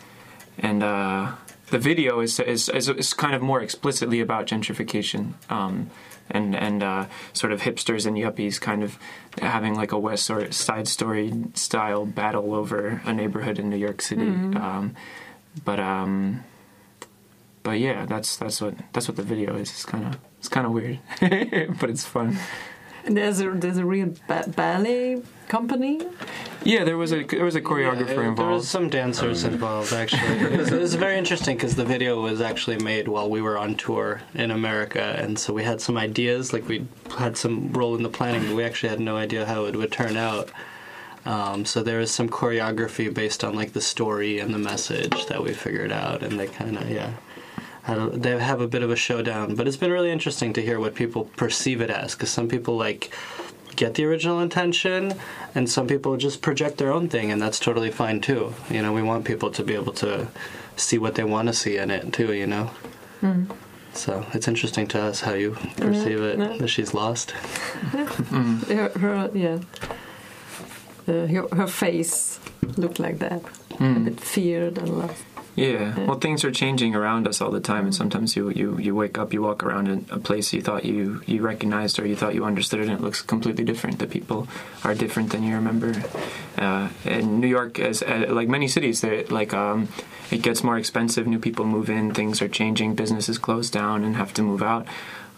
and 0.58 0.82
uh, 0.82 1.32
the 1.72 1.78
video 1.78 2.20
is, 2.20 2.38
is 2.38 2.68
is 2.68 2.88
is 2.88 3.14
kind 3.14 3.34
of 3.34 3.40
more 3.40 3.60
explicitly 3.62 4.20
about 4.20 4.46
gentrification. 4.46 5.32
Um, 5.50 5.90
and 6.30 6.54
and 6.54 6.82
uh, 6.82 7.06
sort 7.32 7.52
of 7.52 7.62
hipsters 7.62 8.06
and 8.06 8.16
yuppies 8.16 8.60
kind 8.60 8.82
of 8.82 8.98
having 9.40 9.74
like 9.74 9.90
a 9.90 9.98
West 9.98 10.30
or 10.30 10.52
Side 10.52 10.86
Story 10.86 11.32
style 11.54 12.06
battle 12.06 12.54
over 12.54 13.02
a 13.04 13.12
neighborhood 13.12 13.58
in 13.58 13.68
New 13.70 13.76
York 13.76 14.00
City. 14.02 14.22
Um, 14.22 14.94
but 15.64 15.80
um, 15.80 16.44
but 17.62 17.78
yeah, 17.78 18.06
that's 18.06 18.36
that's 18.36 18.60
what 18.60 18.74
that's 18.92 19.08
what 19.08 19.16
the 19.16 19.22
video 19.22 19.56
is. 19.56 19.70
It's 19.70 19.84
kind 19.84 20.04
of 20.06 20.18
it's 20.38 20.48
kind 20.48 20.66
of 20.66 20.72
weird, 20.72 21.00
but 21.80 21.90
it's 21.90 22.04
fun. 22.04 22.38
And 23.04 23.16
there's 23.16 23.40
a 23.40 23.50
there's 23.50 23.78
a 23.78 23.84
real 23.84 24.14
ba- 24.28 24.44
ballet 24.54 25.22
company. 25.48 26.00
Yeah, 26.64 26.84
there 26.84 26.96
was 26.96 27.12
a 27.12 27.24
there 27.24 27.44
was 27.44 27.56
a 27.56 27.60
choreographer 27.60 28.00
Yeah, 28.00 28.14
There 28.14 28.16
was 28.20 28.28
involved. 28.28 28.64
some 28.66 28.88
dancers 28.88 29.42
involved, 29.44 29.92
actually. 29.92 30.22
it, 30.38 30.58
was, 30.58 30.70
it 30.72 30.80
was 30.80 30.94
very 30.94 31.18
interesting 31.18 31.56
because 31.56 31.74
the 31.74 31.84
video 31.84 32.20
was 32.22 32.40
actually 32.40 32.78
made 32.78 33.08
while 33.08 33.28
we 33.28 33.42
were 33.42 33.58
on 33.58 33.74
tour 33.74 34.22
in 34.34 34.50
America, 34.52 35.16
and 35.18 35.36
so 35.38 35.52
we 35.52 35.64
had 35.64 35.80
some 35.80 35.96
ideas. 35.98 36.52
Like 36.52 36.68
we 36.68 36.86
had 37.18 37.36
some 37.36 37.72
role 37.72 37.96
in 37.96 38.02
the 38.04 38.08
planning, 38.08 38.46
but 38.46 38.54
we 38.54 38.62
actually 38.62 38.90
had 38.90 39.00
no 39.00 39.16
idea 39.16 39.44
how 39.44 39.64
it 39.64 39.74
would 39.74 39.90
turn 39.90 40.16
out. 40.16 40.50
Um, 41.24 41.64
so 41.64 41.82
there 41.82 41.98
was 41.98 42.10
some 42.12 42.28
choreography 42.28 43.12
based 43.12 43.42
on 43.44 43.54
like 43.54 43.72
the 43.72 43.80
story 43.80 44.38
and 44.40 44.52
the 44.54 44.58
message 44.58 45.26
that 45.26 45.42
we 45.42 45.52
figured 45.52 45.92
out, 45.92 46.22
and 46.22 46.38
they 46.38 46.46
kind 46.46 46.76
of 46.78 46.88
yeah. 46.88 47.12
Had 47.82 48.22
They 48.22 48.38
have 48.38 48.60
a 48.60 48.68
bit 48.68 48.82
of 48.82 48.90
a 48.90 48.96
showdown, 48.96 49.54
but 49.54 49.66
it's 49.68 49.76
been 49.76 49.90
really 49.92 50.10
interesting 50.10 50.52
to 50.54 50.62
hear 50.62 50.78
what 50.80 50.94
people 50.94 51.24
perceive 51.36 51.80
it 51.80 51.90
as. 51.90 52.14
Because 52.14 52.30
some 52.30 52.48
people 52.48 52.76
like 52.76 53.10
get 53.76 53.94
the 53.94 54.04
original 54.04 54.38
intention 54.40 55.14
and 55.54 55.68
some 55.70 55.86
people 55.86 56.16
just 56.18 56.42
project 56.42 56.76
their 56.76 56.92
own 56.92 57.08
thing 57.08 57.32
and 57.32 57.40
that's 57.40 57.58
totally 57.58 57.90
fine 57.90 58.20
too 58.20 58.52
you 58.70 58.82
know 58.82 58.92
we 58.92 59.02
want 59.02 59.24
people 59.24 59.50
to 59.50 59.64
be 59.64 59.74
able 59.74 59.94
to 59.94 60.28
see 60.76 60.98
what 60.98 61.14
they 61.14 61.24
want 61.24 61.48
to 61.48 61.54
see 61.54 61.78
in 61.78 61.90
it 61.90 62.12
too 62.12 62.34
you 62.34 62.46
know 62.46 62.68
so 63.94 64.26
it's 64.34 64.46
interesting 64.46 64.86
to 64.86 65.00
us 65.00 65.22
how 65.22 65.32
you 65.32 65.52
perceive 65.78 66.20
it 66.20 66.38
yeah. 66.38 66.54
that 66.58 66.68
she's 66.68 66.92
lost 66.92 67.30
Her, 67.92 68.90
her 68.90 69.30
yeah. 69.32 69.58
Uh, 71.08 71.26
her, 71.26 71.48
her 71.56 71.66
face 71.66 72.38
looked 72.76 73.00
like 73.00 73.18
that, 73.20 73.42
a 73.42 73.74
Mm. 73.82 74.04
bit 74.04 74.20
feared 74.20 74.76
and 74.78 74.98
lost. 74.98 75.24
Yeah. 75.54 76.06
Well, 76.06 76.18
things 76.18 76.44
are 76.44 76.50
changing 76.50 76.94
around 76.94 77.28
us 77.28 77.40
all 77.42 77.50
the 77.50 77.60
time, 77.60 77.84
and 77.84 77.94
sometimes 77.94 78.36
you, 78.36 78.50
you, 78.50 78.78
you 78.78 78.94
wake 78.94 79.18
up, 79.18 79.34
you 79.34 79.42
walk 79.42 79.62
around 79.62 79.88
in 79.88 80.06
a 80.10 80.18
place 80.18 80.52
you 80.52 80.62
thought 80.62 80.84
you, 80.84 81.22
you 81.26 81.42
recognized 81.42 81.98
or 81.98 82.06
you 82.06 82.16
thought 82.16 82.34
you 82.34 82.44
understood 82.44 82.80
and 82.80 82.90
it 82.90 83.00
looks 83.00 83.20
completely 83.20 83.64
different. 83.64 83.98
The 83.98 84.06
people 84.06 84.48
are 84.82 84.94
different 84.94 85.30
than 85.30 85.42
you 85.42 85.54
remember. 85.54 86.02
Uh, 86.56 86.88
and 87.04 87.40
New 87.40 87.48
York, 87.48 87.78
as 87.78 88.02
uh, 88.02 88.26
like 88.30 88.48
many 88.48 88.66
cities, 88.66 89.02
they 89.02 89.24
like 89.24 89.52
um, 89.52 89.88
it 90.30 90.40
gets 90.40 90.64
more 90.64 90.78
expensive. 90.78 91.26
New 91.26 91.38
people 91.38 91.66
move 91.66 91.90
in, 91.90 92.14
things 92.14 92.40
are 92.40 92.48
changing, 92.48 92.94
businesses 92.94 93.36
close 93.36 93.68
down 93.68 94.04
and 94.04 94.16
have 94.16 94.32
to 94.34 94.42
move 94.42 94.62
out. 94.62 94.86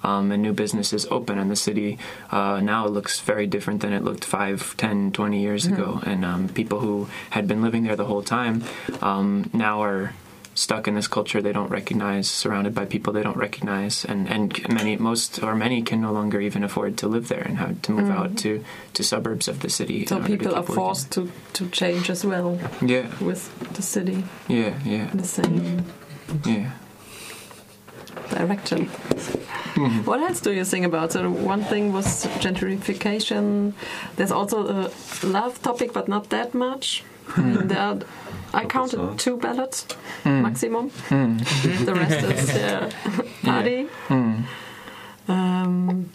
Um, 0.05 0.31
and 0.33 0.43
new 0.43 0.53
businesses 0.53 1.07
open 1.11 1.39
and 1.39 1.51
the 1.51 1.57
city 1.57 1.99
uh, 2.31 2.61
now 2.61 2.87
looks 2.87 3.21
very 3.21 3.47
different 3.47 3.81
than 3.81 3.93
it 3.93 4.05
looked 4.05 4.25
5 4.25 4.77
10 4.77 5.13
20 5.13 5.41
years 5.41 5.65
ago. 5.67 6.01
And 6.05 6.25
um, 6.25 6.49
people 6.49 6.81
who 6.81 7.09
had 7.31 7.49
been 7.49 7.63
living 7.63 7.85
there 7.85 7.97
the 7.97 8.05
whole 8.05 8.23
time 8.23 8.65
um, 9.01 9.49
now 9.53 9.83
are 9.83 10.13
stuck 10.55 10.87
in 10.87 10.95
this 10.95 11.09
culture 11.09 11.43
they 11.43 11.53
don't 11.53 11.71
recognize 11.71 12.31
surrounded 12.31 12.75
by 12.75 12.85
people 12.85 13.13
they 13.13 13.23
don't 13.23 13.37
recognize. 13.37 14.05
And, 14.05 14.29
and 14.29 14.69
many 14.69 14.97
most 14.97 15.43
or 15.43 15.55
many 15.55 15.83
can 15.83 16.01
no 16.01 16.13
longer 16.13 16.41
even 16.41 16.63
afford 16.63 16.97
to 16.99 17.09
live 17.09 17.29
there 17.29 17.43
and 17.43 17.59
have 17.59 17.83
to 17.83 17.93
move 17.93 18.11
out 18.11 18.37
to, 18.39 18.65
to 18.95 19.03
suburbs 19.03 19.49
of 19.49 19.61
the 19.61 19.71
city 19.71 20.07
So 20.07 20.23
people 20.23 20.55
are 20.55 20.61
working. 20.61 20.75
forced 20.77 21.11
to, 21.13 21.31
to 21.55 21.69
change 21.71 22.11
as 22.11 22.25
well 22.25 22.59
yeah. 22.81 23.11
with 23.21 23.51
the 23.75 23.83
city. 23.83 24.25
Yeah 24.49 24.79
yeah. 24.85 25.11
The 25.13 25.25
same. 25.25 25.85
Yeah 26.45 26.71
direction. 28.31 28.87
Mm-hmm. 28.87 30.05
What 30.05 30.21
else 30.21 30.41
do 30.41 30.53
you 30.53 30.65
think 30.65 30.87
about? 30.87 31.13
So 31.13 31.31
one 31.31 31.65
thing 31.65 31.93
was 31.93 32.27
gentrification. 32.39 33.73
There's 34.17 34.31
also 34.31 34.69
a 34.69 34.91
love 35.27 35.61
topic, 35.63 35.93
but 35.93 36.09
not 36.09 36.31
that 36.31 36.55
much. 36.55 37.03
I 37.37 37.41
there 37.65 37.81
are, 37.81 37.99
I 38.53 38.65
counted 38.67 38.97
songs. 38.97 39.23
two 39.23 39.37
ballads 39.37 39.87
hmm. 40.23 40.43
maximum. 40.43 40.91
Hmm. 41.09 41.39
the 41.85 41.95
rest 41.95 42.25
is 42.25 42.55
yeah, 42.57 42.91
party. 43.43 43.89
Um, 45.27 46.11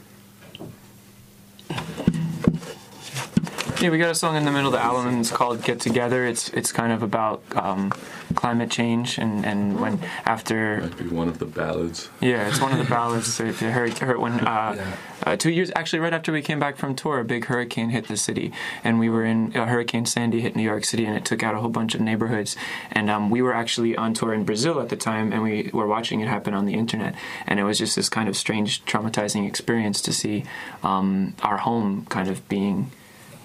Yeah, 3.82 3.92
we 3.92 3.98
got 3.98 4.10
a 4.10 4.16
song 4.16 4.36
in 4.36 4.44
the 4.44 4.52
middle 4.52 4.68
of 4.68 4.74
the 4.74 4.84
album, 4.84 5.08
and 5.08 5.20
it's 5.22 5.32
called 5.32 5.64
"Get 5.64 5.80
Together." 5.80 6.26
It's 6.26 6.50
it's 6.50 6.74
kind 6.74 6.92
of 6.92 7.02
about 7.02 7.42
um, 7.56 7.92
climate 8.36 8.70
change, 8.70 9.18
and, 9.18 9.46
and 9.46 9.80
when 9.80 10.02
after 10.26 10.82
Might 10.82 10.98
be 10.98 11.08
one 11.08 11.30
of 11.30 11.40
the 11.40 11.46
ballads. 11.46 12.10
yeah, 12.20 12.50
it's 12.50 12.60
one 12.60 12.74
of 12.74 12.78
the 12.78 12.84
ballads. 12.84 13.38
that 13.38 13.56
that 13.56 13.72
hurt, 13.72 13.98
hurt 14.00 14.20
when 14.20 14.34
uh, 14.42 14.94
uh, 15.24 15.38
two 15.38 15.50
years 15.50 15.72
actually 15.78 16.00
right 16.00 16.12
after 16.12 16.34
we 16.34 16.42
came 16.42 16.60
back 16.60 16.76
from 16.76 16.94
tour, 16.94 17.22
a 17.22 17.24
big 17.24 17.46
hurricane 17.46 17.92
hit 17.92 18.10
the 18.10 18.18
city, 18.18 18.52
and 18.84 19.00
we 19.00 19.08
were 19.08 19.24
in 19.24 19.56
uh, 19.56 19.66
Hurricane 19.66 20.06
Sandy 20.06 20.42
hit 20.42 20.58
New 20.58 20.64
York 20.64 20.84
City, 20.84 21.06
and 21.06 21.16
it 21.16 21.24
took 21.24 21.42
out 21.42 21.56
a 21.56 21.60
whole 21.60 21.70
bunch 21.70 21.96
of 21.96 22.02
neighborhoods. 22.02 22.58
And 22.92 23.10
um, 23.10 23.30
we 23.30 23.42
were 23.42 23.54
actually 23.54 23.96
on 23.96 24.14
tour 24.14 24.34
in 24.34 24.44
Brazil 24.44 24.82
at 24.82 24.90
the 24.90 24.98
time, 24.98 25.32
and 25.32 25.42
we 25.42 25.70
were 25.72 25.88
watching 25.88 26.20
it 26.20 26.28
happen 26.28 26.54
on 26.54 26.66
the 26.66 26.74
internet, 26.74 27.16
and 27.48 27.62
it 27.62 27.64
was 27.64 27.78
just 27.78 27.96
this 27.96 28.10
kind 28.10 28.28
of 28.28 28.36
strange, 28.36 28.84
traumatizing 28.84 29.48
experience 29.48 30.02
to 30.02 30.12
see 30.12 30.44
um, 30.84 31.34
our 31.44 31.60
home 31.60 32.06
kind 32.10 32.28
of 32.28 32.46
being 32.50 32.92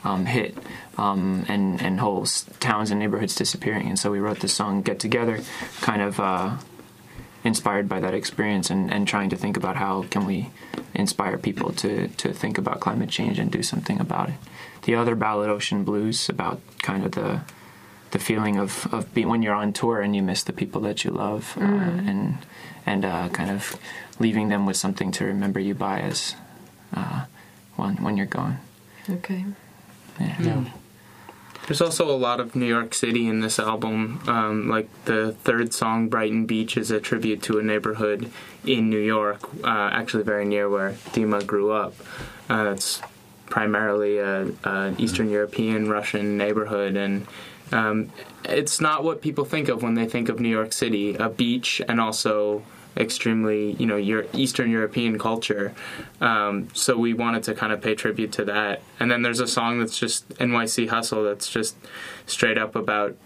um, 0.04 0.26
hit 0.26 0.56
um, 0.98 1.44
and 1.48 1.80
and 1.82 2.00
whole 2.00 2.26
towns 2.60 2.90
and 2.90 3.00
neighborhoods 3.00 3.34
disappearing. 3.34 3.88
And 3.88 3.98
so 3.98 4.10
we 4.10 4.20
wrote 4.20 4.40
this 4.40 4.54
song 4.54 4.82
"Get 4.82 4.98
Together," 5.00 5.40
kind 5.80 6.02
of 6.02 6.20
uh, 6.20 6.56
inspired 7.42 7.88
by 7.88 8.00
that 8.00 8.14
experience, 8.14 8.70
and, 8.70 8.92
and 8.92 9.08
trying 9.08 9.30
to 9.30 9.36
think 9.36 9.56
about 9.56 9.76
how 9.76 10.02
can 10.10 10.26
we 10.26 10.50
inspire 10.94 11.38
people 11.38 11.72
to 11.72 12.08
to 12.08 12.32
think 12.32 12.58
about 12.58 12.80
climate 12.80 13.10
change 13.10 13.38
and 13.38 13.50
do 13.50 13.62
something 13.62 14.00
about 14.00 14.28
it. 14.28 14.36
The 14.82 14.94
other 14.94 15.14
ballad, 15.14 15.50
"Ocean 15.50 15.84
Blues," 15.84 16.28
about 16.28 16.60
kind 16.82 17.04
of 17.04 17.12
the 17.12 17.40
the 18.10 18.18
feeling 18.18 18.58
of 18.58 18.86
of 18.92 19.12
being 19.14 19.28
when 19.28 19.42
you're 19.42 19.54
on 19.54 19.72
tour 19.72 20.00
and 20.00 20.14
you 20.14 20.22
miss 20.22 20.44
the 20.44 20.52
people 20.52 20.80
that 20.82 21.04
you 21.04 21.10
love, 21.10 21.56
uh, 21.58 21.64
and 21.64 22.38
and 22.86 23.04
uh, 23.04 23.28
kind 23.30 23.50
of 23.50 23.76
leaving 24.20 24.48
them 24.48 24.66
with 24.66 24.76
something 24.76 25.10
to 25.10 25.24
remember 25.24 25.58
you 25.58 25.74
by 25.74 26.00
as 26.00 26.36
uh, 26.94 27.24
when 27.76 27.96
when 27.96 28.16
you're 28.16 28.26
gone. 28.26 28.58
okay. 29.10 29.44
Yeah. 30.20 30.64
There's 31.66 31.80
also 31.80 32.10
a 32.10 32.16
lot 32.16 32.40
of 32.40 32.54
New 32.54 32.66
York 32.66 32.92
City 32.92 33.26
in 33.26 33.40
this 33.40 33.58
album. 33.58 34.20
Um, 34.26 34.68
like 34.68 34.88
the 35.06 35.32
third 35.32 35.72
song, 35.72 36.08
Brighton 36.08 36.44
Beach, 36.44 36.76
is 36.76 36.90
a 36.90 37.00
tribute 37.00 37.42
to 37.44 37.58
a 37.58 37.62
neighborhood 37.62 38.30
in 38.66 38.90
New 38.90 38.98
York, 38.98 39.48
uh, 39.64 39.88
actually 39.92 40.24
very 40.24 40.44
near 40.44 40.68
where 40.68 40.92
Dima 41.12 41.46
grew 41.46 41.72
up. 41.72 41.94
Uh, 42.50 42.72
it's 42.74 43.00
primarily 43.46 44.18
a, 44.18 44.48
a 44.64 44.94
Eastern 44.98 45.30
European 45.30 45.88
Russian 45.88 46.36
neighborhood, 46.36 46.96
and 46.96 47.26
um, 47.72 48.10
it's 48.44 48.78
not 48.78 49.02
what 49.02 49.22
people 49.22 49.46
think 49.46 49.68
of 49.68 49.82
when 49.82 49.94
they 49.94 50.06
think 50.06 50.28
of 50.28 50.38
New 50.38 50.50
York 50.50 50.74
City. 50.74 51.14
A 51.14 51.30
beach 51.30 51.80
and 51.88 51.98
also 51.98 52.62
extremely, 52.96 53.72
you 53.72 53.86
know, 53.86 53.96
your 53.96 54.26
Eastern 54.32 54.70
European 54.70 55.18
culture. 55.18 55.74
Um, 56.20 56.68
so 56.72 56.96
we 56.96 57.14
wanted 57.14 57.42
to 57.44 57.54
kind 57.54 57.72
of 57.72 57.80
pay 57.80 57.94
tribute 57.94 58.32
to 58.32 58.44
that. 58.46 58.82
And 59.00 59.10
then 59.10 59.22
there's 59.22 59.40
a 59.40 59.48
song 59.48 59.80
that's 59.80 59.98
just 59.98 60.28
NYC 60.30 60.88
Hustle 60.88 61.24
that's 61.24 61.48
just 61.48 61.76
straight 62.26 62.58
up 62.58 62.76
about 62.76 63.16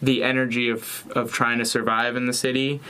the 0.00 0.22
energy 0.22 0.68
of, 0.68 1.06
of 1.14 1.32
trying 1.32 1.58
to 1.58 1.64
survive 1.64 2.16
in 2.16 2.26
the 2.26 2.32
city, 2.32 2.80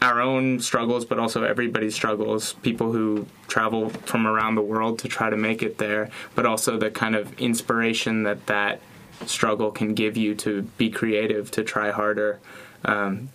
our 0.00 0.20
own 0.20 0.60
struggles, 0.60 1.04
but 1.04 1.18
also 1.18 1.44
everybody's 1.44 1.94
struggles, 1.94 2.54
people 2.54 2.92
who 2.92 3.26
travel 3.48 3.90
from 3.90 4.26
around 4.26 4.54
the 4.54 4.62
world 4.62 4.98
to 5.00 5.08
try 5.08 5.28
to 5.28 5.36
make 5.36 5.62
it 5.62 5.76
there, 5.76 6.08
but 6.34 6.46
also 6.46 6.78
the 6.78 6.90
kind 6.90 7.14
of 7.14 7.38
inspiration 7.38 8.22
that 8.22 8.46
that 8.46 8.80
struggle 9.26 9.70
can 9.70 9.92
give 9.92 10.16
you 10.16 10.34
to 10.34 10.62
be 10.78 10.88
creative, 10.88 11.50
to 11.50 11.62
try 11.62 11.90
harder. 11.90 12.40
Um, 12.86 13.28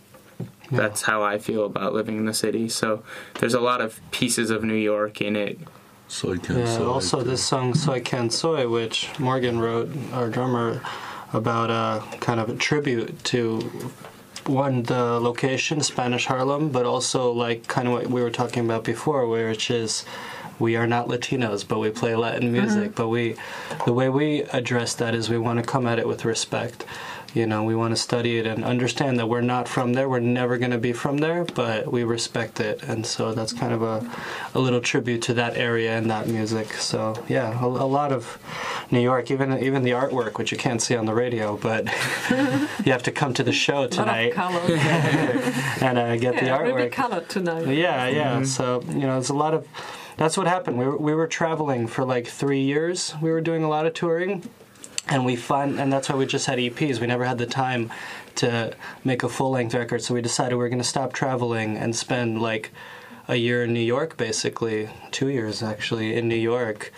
That's 0.72 1.04
how 1.04 1.24
I 1.24 1.38
feel 1.38 1.66
about 1.66 1.94
living 1.94 2.18
in 2.18 2.26
the 2.26 2.34
city. 2.34 2.70
So 2.70 3.04
there's 3.40 3.54
a 3.54 3.60
lot 3.60 3.82
of 3.82 4.00
pieces 4.12 4.50
of 4.50 4.64
New 4.64 4.74
York 4.76 5.22
in 5.22 5.36
it. 5.36 5.60
Soy 6.08 6.38
can 6.38 6.60
Yeah, 6.60 6.78
soy. 6.78 6.86
also 6.88 7.22
this 7.22 7.42
uh, 7.42 7.58
song 7.58 7.74
Soy 7.74 8.00
Can 8.00 8.30
Soy, 8.30 8.70
which 8.70 9.10
Morgan 9.20 9.60
wrote, 9.60 9.90
our 10.14 10.30
drummer, 10.30 10.82
about 11.34 11.70
a 11.72 12.18
kind 12.20 12.40
of 12.40 12.50
a 12.50 12.56
tribute 12.56 13.24
to 13.26 13.60
one 14.46 14.84
the 14.84 15.20
location, 15.20 15.82
Spanish 15.82 16.28
Harlem, 16.28 16.70
but 16.70 16.86
also 16.86 17.32
like 17.32 17.68
kind 17.68 17.88
of 17.88 17.94
what 17.94 18.08
we 18.08 18.22
were 18.22 18.30
talking 18.30 18.64
about 18.64 18.84
before, 18.84 19.28
which 19.28 19.72
is 19.72 20.06
we 20.60 20.76
are 20.76 20.88
not 20.88 21.08
Latinos, 21.08 21.68
but 21.68 21.80
we 21.80 21.90
play 21.90 22.16
Latin 22.16 22.52
music. 22.52 22.92
Mm-hmm. 22.92 23.02
But 23.02 23.10
we, 23.10 23.36
the 23.86 23.94
way 23.94 24.10
we 24.10 24.44
address 24.44 24.94
that 24.96 25.14
is 25.16 25.30
we 25.30 25.38
want 25.38 25.60
to 25.60 25.66
come 25.66 25.88
at 25.88 26.00
it 26.00 26.08
with 26.08 26.24
respect. 26.26 26.86
You 27.36 27.46
know, 27.46 27.64
we 27.64 27.76
want 27.76 27.92
to 27.92 27.98
study 28.02 28.38
it 28.38 28.48
and 28.48 28.64
understand 28.64 29.20
that 29.20 29.28
we're 29.28 29.42
not 29.42 29.68
from 29.68 29.92
there. 29.92 30.08
We're 30.08 30.22
never 30.22 30.58
going 30.58 30.72
to 30.72 30.78
be 30.78 30.94
from 30.94 31.18
there, 31.18 31.44
but 31.44 31.92
we 31.92 32.06
respect 32.06 32.62
it, 32.62 32.82
and 32.84 33.06
so 33.06 33.34
that's 33.34 33.52
kind 33.52 33.74
of 33.74 33.82
a, 33.82 34.10
a 34.54 34.60
little 34.60 34.80
tribute 34.80 35.22
to 35.24 35.34
that 35.34 35.58
area 35.58 35.98
and 35.98 36.10
that 36.10 36.28
music. 36.28 36.72
So 36.74 37.22
yeah, 37.28 37.62
a, 37.62 37.66
a 37.66 37.68
lot 37.68 38.14
of 38.14 38.40
New 38.90 39.02
York, 39.02 39.30
even 39.30 39.60
even 39.62 39.84
the 39.84 39.92
artwork, 39.92 40.38
which 40.38 40.54
you 40.54 40.58
can't 40.58 40.82
see 40.82 40.96
on 40.96 41.06
the 41.06 41.14
radio, 41.14 41.58
but 41.58 41.86
you 42.86 42.92
have 42.94 43.04
to 43.04 43.12
come 43.12 43.34
to 43.34 43.44
the 43.44 43.52
show 43.52 43.80
A 43.80 43.82
lot 43.82 43.84
of 43.86 43.92
tonight 43.92 44.38
and 45.82 45.98
uh, 45.98 46.16
get 46.16 46.40
the 46.40 46.46
yeah, 46.46 46.62
it 46.62 46.68
will 46.68 46.76
be 46.76 46.84
artwork. 46.84 46.92
colored 46.94 47.28
tonight. 47.28 47.68
Yeah, 47.68 48.08
yeah. 48.08 48.44
So 48.44 48.82
you 48.88 49.02
know, 49.08 49.18
it's 49.18 49.30
a 49.30 49.34
lot 49.34 49.54
of. 49.54 49.68
That's 50.18 50.38
what 50.38 50.48
happened. 50.48 50.78
We 50.78 50.86
were, 50.86 50.96
we 50.98 51.14
were 51.14 51.28
traveling 51.28 51.88
for 51.88 52.06
like 52.06 52.28
three 52.28 52.62
years. 52.62 53.14
We 53.22 53.32
were 53.32 53.42
doing 53.42 53.66
a 53.66 53.68
lot 53.68 53.86
of 53.86 53.94
touring, 53.94 54.50
and 55.08 55.26
we 55.26 55.36
find, 55.36 55.80
and 55.80 55.92
that's 55.92 56.10
why 56.10 56.16
we 56.16 56.26
just 56.26 56.48
had 56.48 56.58
EPs. 56.58 57.00
We 57.00 57.08
never 57.08 57.26
had 57.26 57.38
the 57.38 57.46
time 57.46 57.92
to 58.36 58.76
make 59.04 59.24
a 59.24 59.30
full 59.30 59.52
length 59.52 59.74
record. 59.74 60.02
So 60.02 60.14
we 60.14 60.22
decided 60.22 60.56
we 60.56 60.64
were 60.64 60.70
going 60.70 60.82
to 60.82 60.88
stop 60.88 61.14
traveling 61.14 61.78
and 61.78 61.96
spend 61.96 62.42
like 62.42 62.72
a 63.28 63.36
year 63.36 63.64
in 63.64 63.74
New 63.74 63.80
York, 63.80 64.18
basically 64.18 64.90
two 65.12 65.30
years 65.30 65.64
actually 65.64 66.16
in 66.16 66.28
New 66.28 66.36
York 66.36 66.92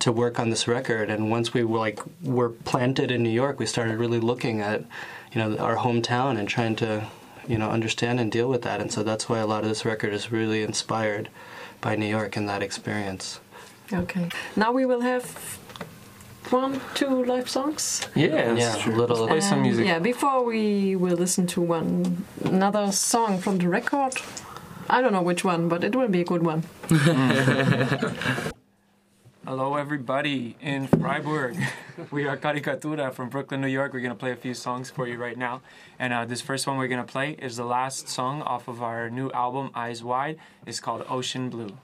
to 0.00 0.12
work 0.12 0.38
on 0.38 0.50
this 0.50 0.68
record. 0.68 1.10
And 1.10 1.30
once 1.30 1.54
we 1.54 1.64
were 1.64 1.78
like 1.78 2.00
were 2.22 2.50
planted 2.50 3.10
in 3.10 3.22
New 3.22 3.30
York, 3.30 3.58
we 3.58 3.66
started 3.66 3.98
really 3.98 4.20
looking 4.20 4.60
at 4.60 4.84
you 5.32 5.42
know 5.42 5.56
our 5.58 5.76
hometown 5.76 6.38
and 6.38 6.48
trying 6.48 6.76
to 6.76 7.06
you 7.46 7.58
know 7.58 7.70
understand 7.70 8.20
and 8.20 8.30
deal 8.30 8.48
with 8.48 8.62
that. 8.62 8.80
And 8.80 8.92
so 8.92 9.02
that's 9.02 9.28
why 9.28 9.38
a 9.38 9.46
lot 9.46 9.62
of 9.62 9.68
this 9.68 9.84
record 9.84 10.12
is 10.12 10.30
really 10.30 10.62
inspired 10.62 11.28
by 11.80 11.96
New 11.96 12.06
York 12.06 12.36
and 12.36 12.48
that 12.48 12.62
experience. 12.62 13.40
Okay. 13.92 14.28
Now 14.56 14.72
we 14.72 14.84
will 14.84 15.00
have 15.00 15.58
one, 16.50 16.80
two 16.94 17.24
live 17.24 17.48
songs. 17.48 18.06
Yeah, 18.14 18.26
yeah, 18.26 18.54
that's 18.54 18.82
true. 18.82 18.94
a 18.94 18.96
little- 18.96 19.26
play 19.26 19.40
some 19.40 19.62
music. 19.62 19.86
Yeah, 19.86 19.98
before 19.98 20.44
we 20.44 20.96
will 20.96 21.16
listen 21.16 21.46
to 21.48 21.60
one 21.60 22.24
another 22.44 22.90
song 22.92 23.38
from 23.38 23.58
the 23.58 23.68
record. 23.68 24.14
I 24.90 25.02
don't 25.02 25.12
know 25.12 25.22
which 25.22 25.44
one, 25.44 25.68
but 25.68 25.84
it 25.84 25.94
will 25.94 26.08
be 26.08 26.22
a 26.22 26.24
good 26.24 26.42
one. 26.42 26.62
Hello, 29.44 29.76
everybody 29.76 30.56
in 30.60 30.86
Freiburg. 30.88 31.56
we 32.10 32.26
are 32.26 32.36
Karikatura 32.36 33.12
from 33.12 33.28
Brooklyn, 33.30 33.60
New 33.62 33.68
York. 33.68 33.92
We're 33.94 34.00
going 34.00 34.12
to 34.12 34.18
play 34.18 34.32
a 34.32 34.36
few 34.36 34.52
songs 34.54 34.90
for 34.90 35.06
you 35.08 35.16
right 35.16 35.36
now. 35.38 35.62
And 35.98 36.12
uh, 36.12 36.24
this 36.26 36.40
first 36.42 36.66
one 36.66 36.76
we're 36.76 36.88
going 36.88 37.04
to 37.04 37.10
play 37.10 37.32
is 37.32 37.56
the 37.56 37.64
last 37.64 38.08
song 38.08 38.42
off 38.42 38.68
of 38.68 38.82
our 38.82 39.08
new 39.08 39.30
album, 39.32 39.70
Eyes 39.74 40.02
Wide. 40.04 40.38
It's 40.66 40.80
called 40.80 41.04
Ocean 41.08 41.48
Blue. 41.48 41.78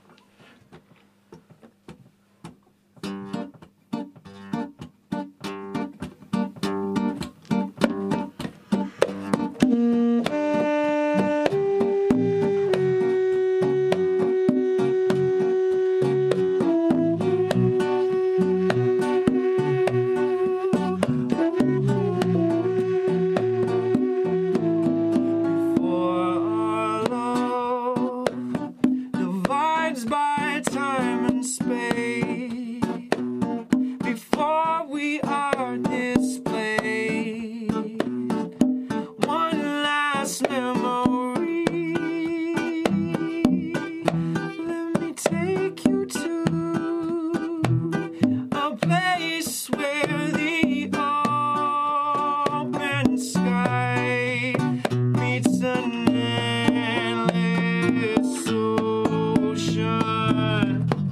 Bye. 60.65 61.04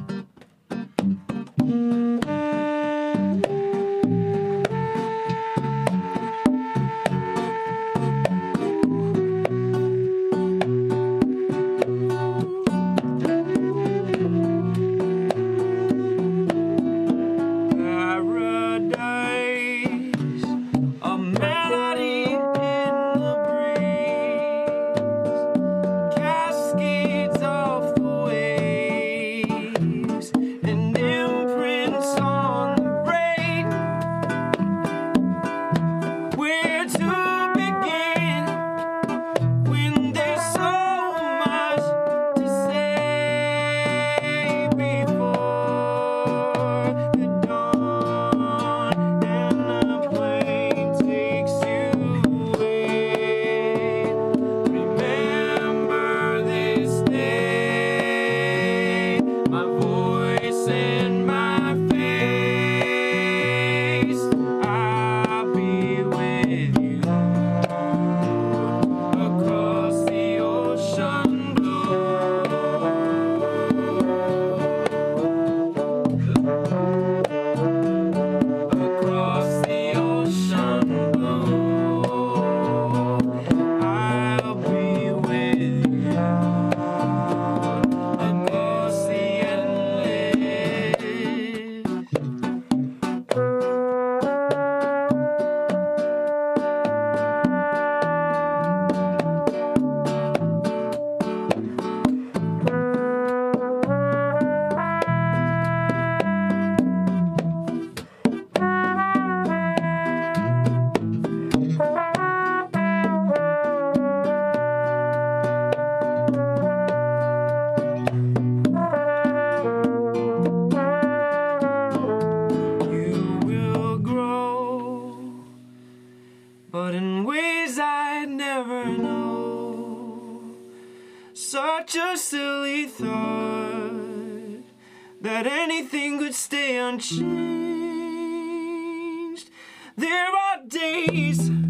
There 139.96 140.26
are 140.26 140.64
days. 140.68 141.62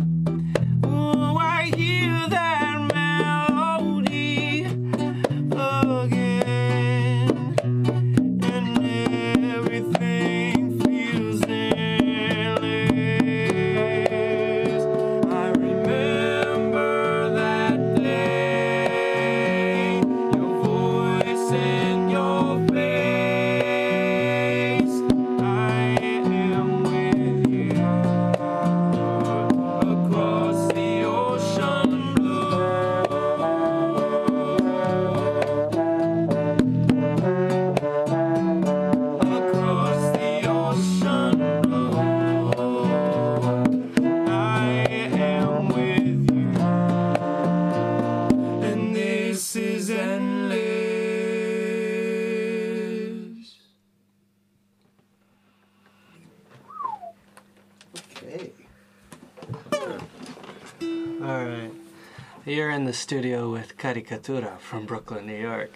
In 62.72 62.84
the 62.86 62.94
studio 62.94 63.52
with 63.52 63.76
Karikatura 63.76 64.58
from 64.58 64.86
Brooklyn, 64.86 65.26
New 65.26 65.38
York. 65.38 65.74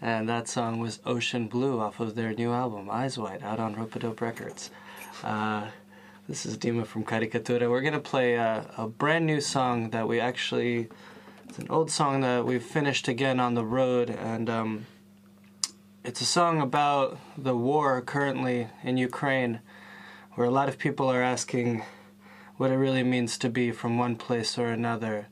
And 0.00 0.28
that 0.28 0.46
song 0.46 0.78
was 0.78 1.00
Ocean 1.04 1.48
Blue 1.48 1.80
off 1.80 1.98
of 1.98 2.14
their 2.14 2.32
new 2.32 2.52
album, 2.52 2.88
Eyes 2.88 3.18
Wide, 3.18 3.42
out 3.42 3.58
on 3.58 3.74
Ropeadope 3.74 4.20
Records. 4.20 4.70
Uh, 5.24 5.66
this 6.28 6.46
is 6.46 6.56
Dima 6.56 6.86
from 6.86 7.02
Karikatura. 7.02 7.68
We're 7.68 7.80
going 7.80 7.92
to 7.92 7.98
play 7.98 8.34
a, 8.34 8.70
a 8.76 8.86
brand 8.86 9.26
new 9.26 9.40
song 9.40 9.90
that 9.90 10.06
we 10.06 10.20
actually. 10.20 10.86
It's 11.48 11.58
an 11.58 11.66
old 11.70 11.90
song 11.90 12.20
that 12.20 12.46
we've 12.46 12.62
finished 12.62 13.08
again 13.08 13.40
on 13.40 13.54
the 13.54 13.64
road. 13.64 14.08
And 14.08 14.48
um, 14.48 14.86
it's 16.04 16.20
a 16.20 16.24
song 16.24 16.60
about 16.60 17.18
the 17.36 17.56
war 17.56 18.00
currently 18.00 18.68
in 18.84 18.96
Ukraine, 18.96 19.58
where 20.34 20.46
a 20.46 20.52
lot 20.52 20.68
of 20.68 20.78
people 20.78 21.10
are 21.10 21.22
asking 21.22 21.82
what 22.58 22.70
it 22.70 22.76
really 22.76 23.02
means 23.02 23.38
to 23.38 23.48
be 23.48 23.72
from 23.72 23.98
one 23.98 24.14
place 24.14 24.56
or 24.56 24.68
another. 24.68 25.26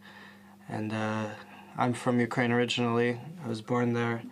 And 0.69 0.93
uh, 0.93 1.29
I'm 1.77 1.93
from 1.93 2.21
Ukraine 2.21 2.53
originally. 2.53 3.21
I 3.45 3.49
was 3.49 3.63
born 3.63 3.93
there. 3.93 4.23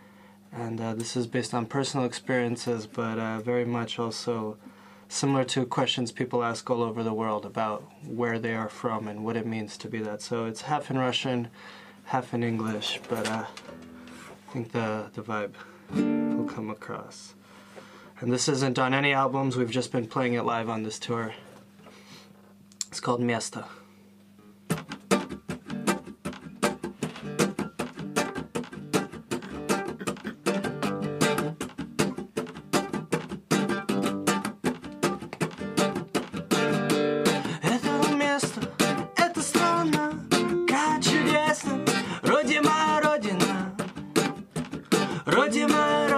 And 0.52 0.80
uh, 0.80 0.94
this 0.94 1.16
is 1.16 1.26
based 1.26 1.52
on 1.52 1.66
personal 1.66 2.06
experiences, 2.06 2.86
but 2.86 3.18
uh, 3.18 3.40
very 3.40 3.64
much 3.64 3.98
also 3.98 4.56
similar 5.08 5.44
to 5.44 5.66
questions 5.66 6.12
people 6.12 6.42
ask 6.42 6.68
all 6.70 6.82
over 6.82 7.02
the 7.02 7.12
world 7.12 7.44
about 7.44 7.84
where 8.06 8.38
they 8.38 8.54
are 8.54 8.68
from 8.68 9.08
and 9.08 9.24
what 9.24 9.36
it 9.36 9.46
means 9.46 9.76
to 9.78 9.88
be 9.88 9.98
that. 10.00 10.22
So 10.22 10.46
it's 10.46 10.62
half 10.62 10.90
in 10.90 10.98
Russian, 10.98 11.48
half 12.04 12.34
in 12.34 12.42
English, 12.42 13.00
but 13.08 13.28
uh, 13.28 13.44
I 13.46 14.52
think 14.52 14.72
the, 14.72 15.10
the 15.14 15.22
vibe 15.22 15.54
will 15.90 16.48
come 16.48 16.70
across. 16.70 17.34
And 18.20 18.32
this 18.32 18.48
isn't 18.48 18.78
on 18.78 18.94
any 18.94 19.12
albums, 19.12 19.56
we've 19.56 19.70
just 19.70 19.92
been 19.92 20.06
playing 20.06 20.34
it 20.34 20.44
live 20.44 20.68
on 20.68 20.82
this 20.82 20.98
tour. 20.98 21.34
It's 22.88 23.00
called 23.00 23.20
Miesta. 23.20 23.66
Моя 42.64 43.00
Родина, 43.03 43.74
Родимая 45.27 46.13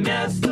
место. 0.00 0.49